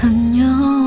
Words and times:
안녕. 0.00 0.77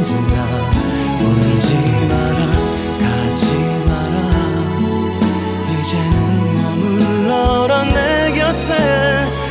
언젠가 0.00 0.34
울지 1.20 1.74
마라 2.08 2.40
가지 3.02 3.44
마라. 3.86 4.16
이제는 5.68 6.16
머물러라 6.54 7.72
내 7.84 8.32
곁에. 8.32 8.70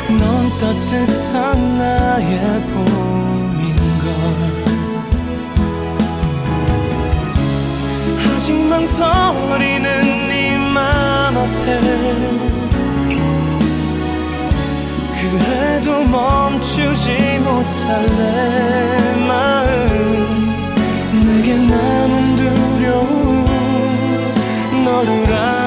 넌 0.10 0.50
따뜻한 0.60 1.78
나의 1.78 2.30
봄인걸. 2.66 4.06
아직 8.34 8.56
망설이는 8.56 9.86
네 10.30 10.58
맘 10.58 11.38
앞에. 11.38 11.66
그래도 15.22 16.04
멈추지 16.06 17.40
못할래 17.44 19.16
말 19.28 19.69
나는 21.70 22.36
두려움 22.36 23.46
너를 24.84 25.34
알 25.34 25.59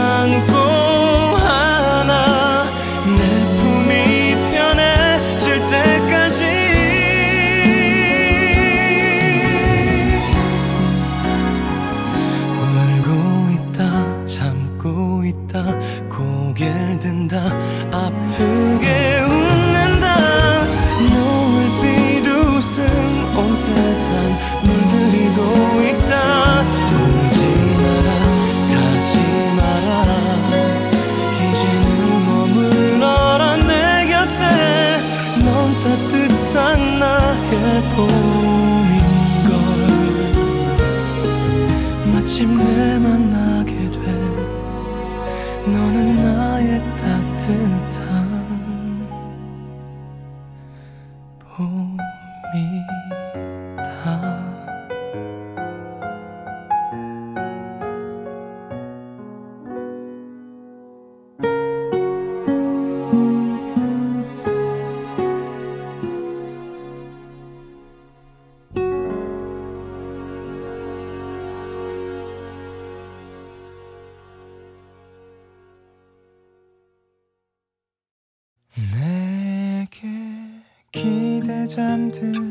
To. 82.13 82.42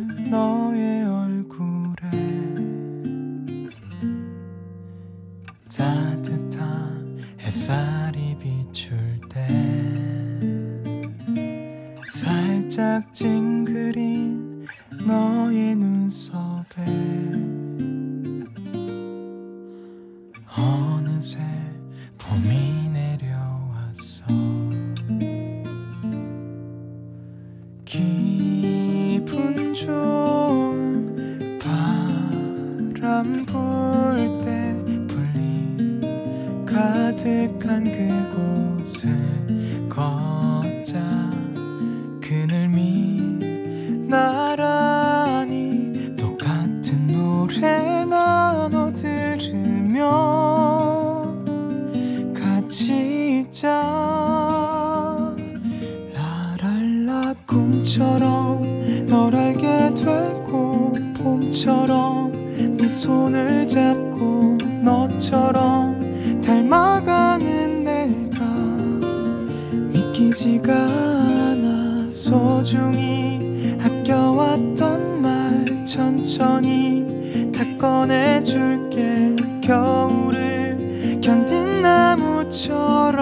보이지가 70.31 70.73
않아 70.73 72.09
소중히 72.09 73.75
아껴왔던 73.81 75.21
말 75.21 75.85
천천히 75.85 77.51
다 77.53 77.65
꺼내줄게. 77.77 79.35
겨울을 79.61 81.19
견딘 81.21 81.81
나무처럼 81.81 83.21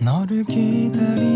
너를 0.00 0.44
기다리 0.44 1.35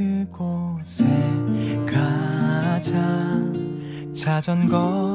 그곳에 0.00 1.04
가자. 1.86 2.96
자전거 4.14 5.09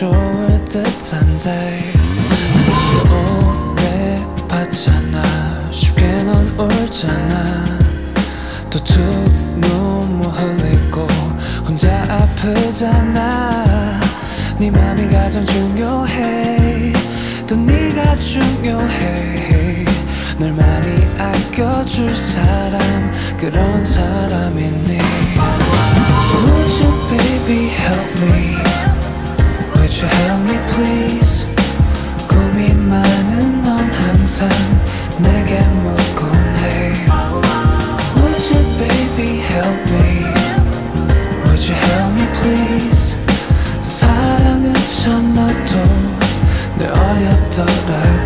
좋을 0.00 0.64
듯한데 0.64 1.92
난 2.66 3.76
오래 3.76 4.26
봤잖아. 4.48 5.22
쉽게 5.70 6.22
넌 6.22 6.48
울잖아. 6.58 7.66
또툭 8.70 8.96
눈물 9.60 10.30
흘리고 10.30 11.06
혼자 11.66 11.92
아프잖아. 12.08 14.00
네 14.58 14.70
맘이 14.70 15.06
가장 15.08 15.44
중요해. 15.44 16.94
또 17.46 17.56
네가 17.56 18.16
중요해. 18.16 19.84
널 20.38 20.54
많이 20.54 20.88
아껴줄 21.18 22.16
사람 22.16 23.12
그런 23.36 23.84
사람이니 23.84 25.09
you 29.99 30.07
help 30.07 30.41
me 30.43 30.57
please 30.73 31.47
고민 32.27 32.89
많은 32.89 33.61
넌 33.63 33.91
항상 33.91 34.49
내게 35.19 35.59
묻곤 35.59 36.29
해 36.31 36.93
Would 38.17 38.41
you 38.51 38.61
baby 38.77 39.39
help 39.41 39.77
me 39.91 40.25
Would 41.45 41.63
you 41.69 41.75
help 41.75 42.13
me 42.13 42.25
please 42.41 43.15
사랑은 43.81 44.73
참 44.85 45.33
나도 45.33 45.73
내 46.77 46.87
어렵더라 46.87 48.18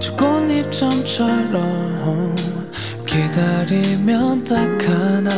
저 0.00 0.12
꽃잎점처럼 0.16 1.62
기다리면 3.06 4.42
딱 4.42 4.58
하나 4.88 5.30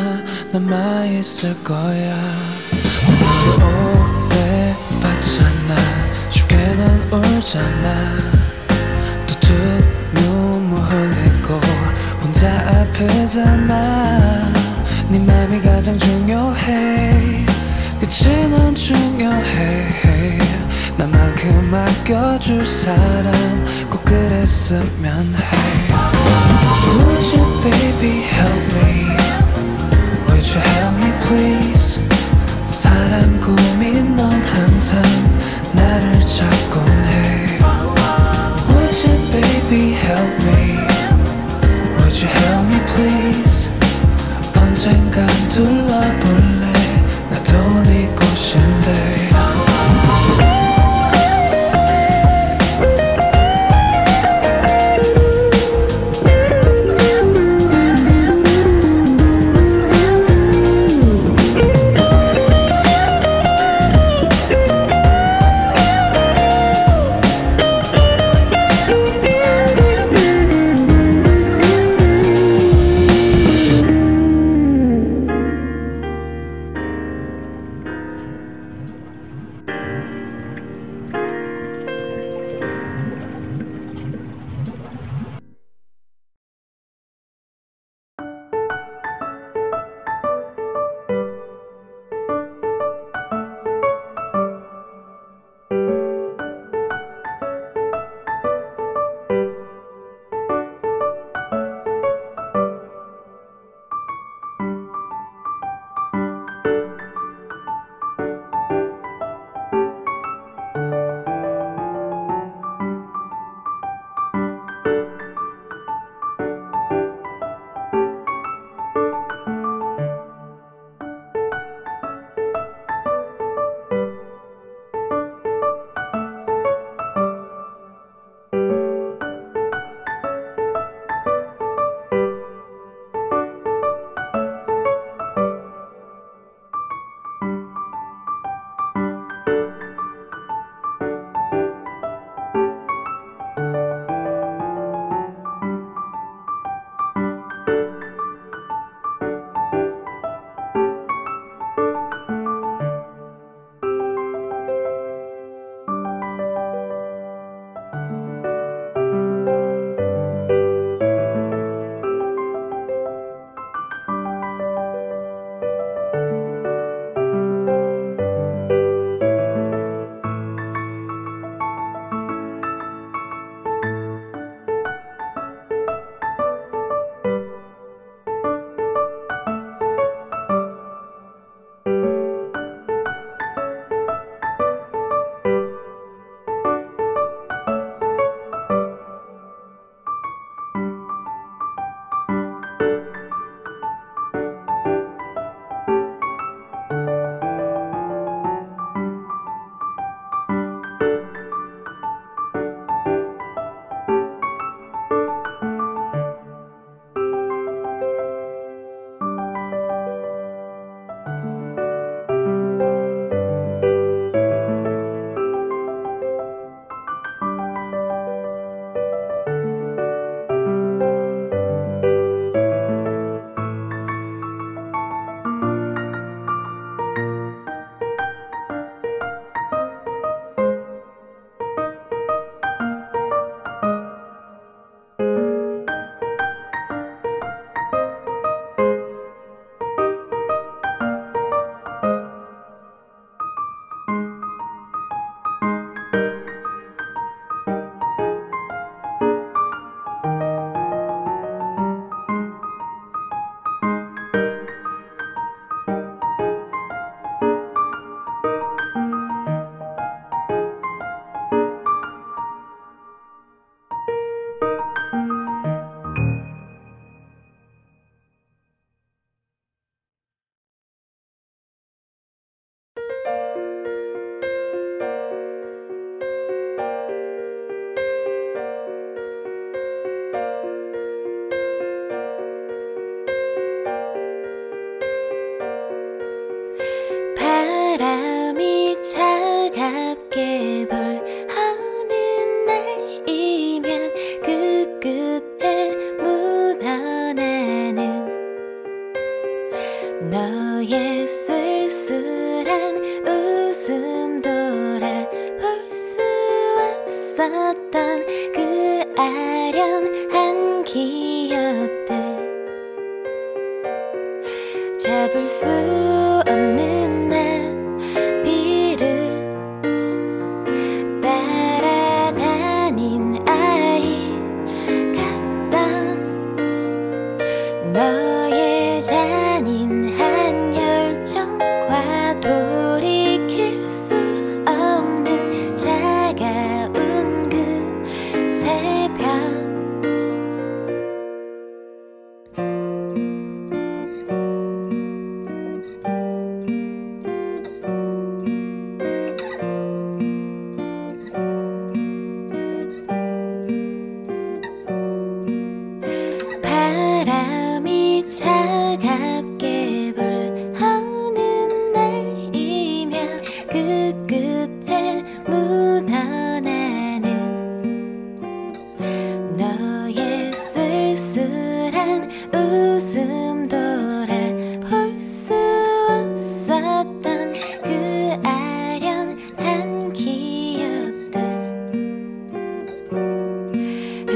남아있을 0.50 1.62
거야. 1.62 2.16
난 3.04 3.18
너를 3.20 3.64
오래 3.66 4.74
봤잖아. 5.02 5.76
쉽게 6.30 6.56
넌 6.56 6.82
울잖아. 7.12 8.16
또툭 9.26 9.52
눈물 10.14 10.80
흘리고 10.80 11.60
혼자 12.22 12.48
아프잖아. 12.70 14.52
네 15.10 15.18
맘이 15.18 15.60
가장 15.60 15.98
중요해. 15.98 17.44
그치 18.00 18.48
넌 18.48 18.74
중요해 18.74 20.57
나만큼 20.98 21.72
아껴줄 21.72 22.66
사람 22.66 23.32
꼭 23.88 24.04
그랬으면 24.04 25.32
해 25.32 25.92
Would 26.90 27.36
you 27.36 27.44
baby 27.62 28.24
help 28.24 28.62
me 28.74 29.06
Would 30.26 30.44
you 30.44 30.60
help 30.60 30.94
me 30.98 31.10
please 31.22 32.00
사랑 32.66 33.40
고민 33.40 34.16
넌 34.16 34.28
항상 34.42 35.00
나를 35.72 36.18
찾곤 36.18 36.82
해 36.82 37.58
Would 38.68 39.06
you 39.06 39.14
baby 39.30 39.94
help 39.94 40.44
me 40.44 40.78
Would 41.96 42.16
you 42.20 42.28
help 42.28 42.66
me 42.66 42.78
please 42.96 43.47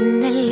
Minnal 0.03 0.42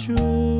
住。 0.00 0.59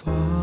apart. 0.00 0.33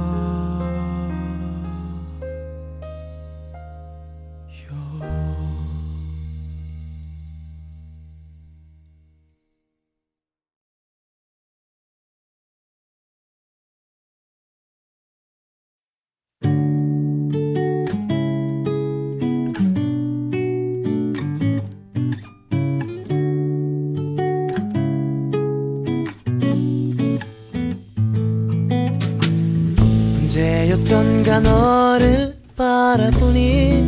바라보니 32.92 33.84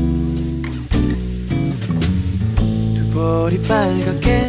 두 2.95 3.09
볼이 3.11 3.61
빨갛게 3.63 4.42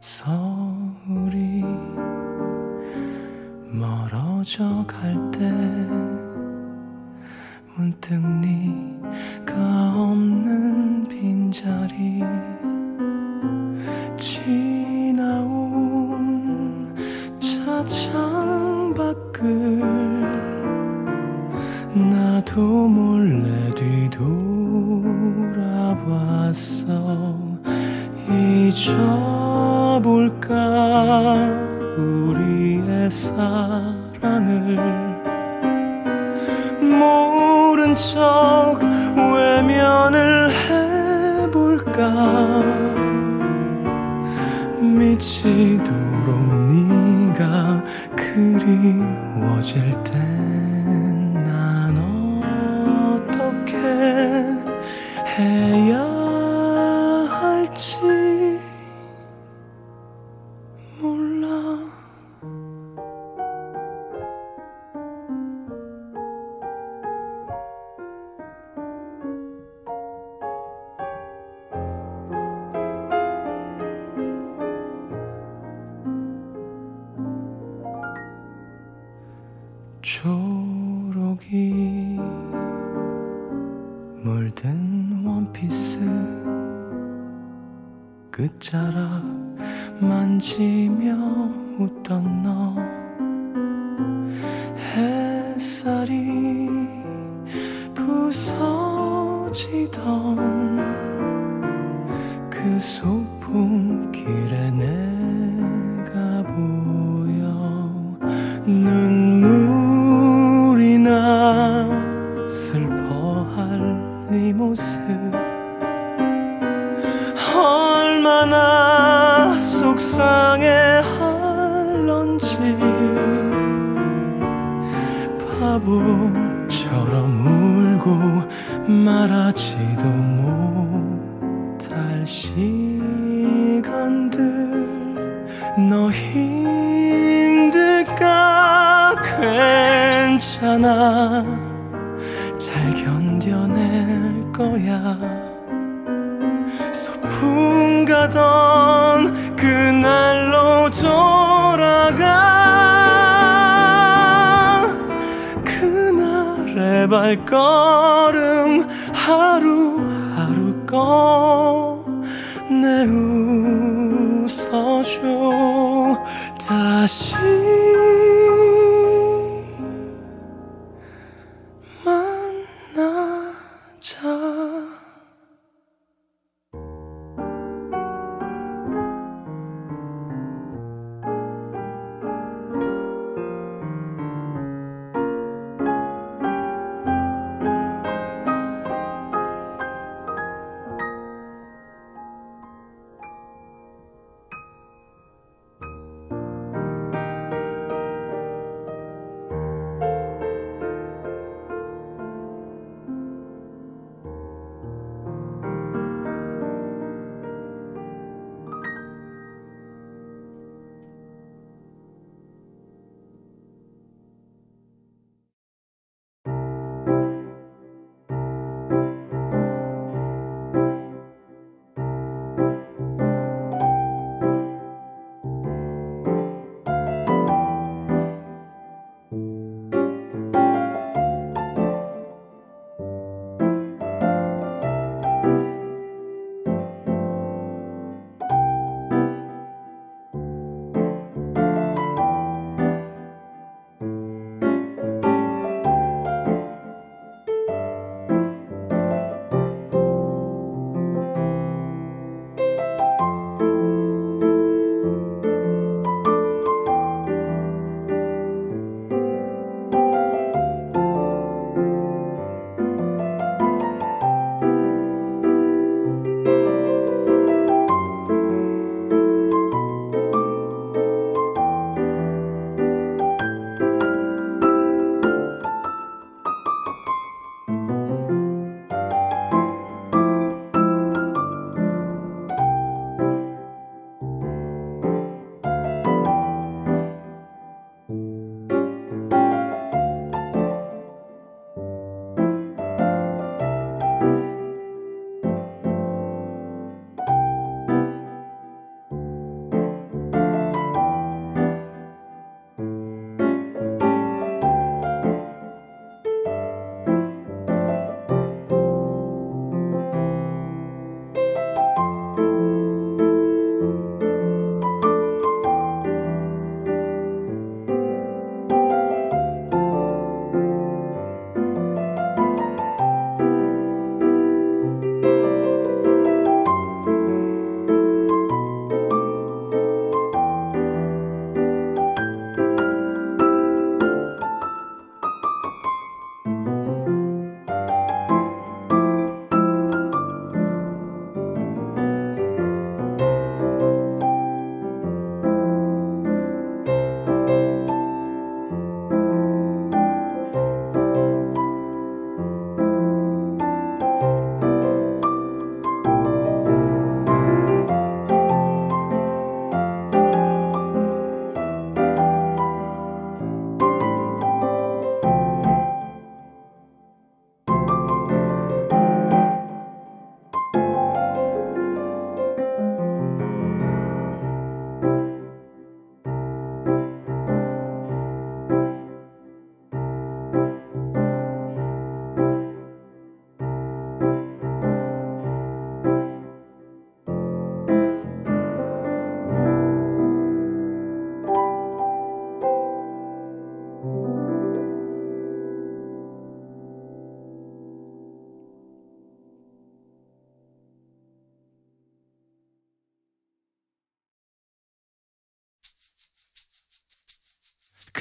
서울이 0.00 1.62
멀어져 3.68 4.84
갈 4.86 5.14
때 5.30 5.40
문득 7.76 8.14
네가 8.18 9.92
없는 9.94 11.06
빈자리 11.06 12.22
지나온 14.16 15.76
차창 17.38 18.94
밖을 18.94 19.80
나도 22.10 22.88
몰래 22.88 23.74
뒤돌아봤어. 23.74 24.30
잊어 28.30 29.39
우리의 31.98 33.10
사랑을 33.10 34.99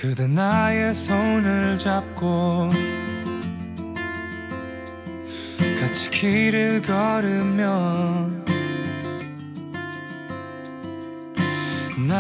그대 0.02 0.28
나의 0.28 0.94
손을 0.94 1.78
잡고 1.78 2.70
같이 5.78 6.10
길을 6.10 6.82
걸으면 6.82 8.46
날 12.08 12.18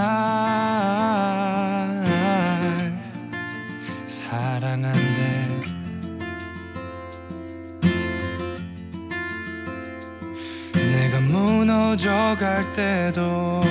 사랑한대. 4.09 4.99
내가 10.73 11.21
무너져 11.21 12.35
갈 12.37 12.73
때도 12.73 13.61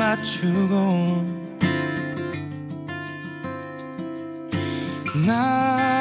맞추고 0.00 1.22
나 5.26 5.99